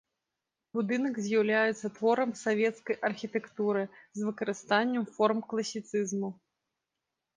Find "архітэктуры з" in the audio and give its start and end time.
3.09-4.29